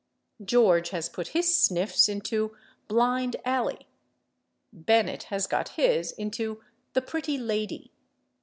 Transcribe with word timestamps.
George 0.43 0.89
has 0.89 1.07
put 1.07 1.27
his 1.27 1.55
sniffs 1.55 2.09
into 2.09 2.55
"Blind 2.87 3.35
Alley"; 3.45 3.85
Bennett 4.73 5.21
has 5.29 5.45
got 5.45 5.77
his 5.77 6.11
into 6.13 6.59
"The 6.93 7.03
Pretty 7.03 7.37
Lady." 7.37 7.91